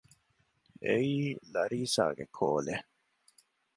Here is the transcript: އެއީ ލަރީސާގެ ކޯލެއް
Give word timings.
އެއީ 0.83 1.15
ލަރީސާގެ 1.53 2.25
ކޯލެއް 2.37 2.87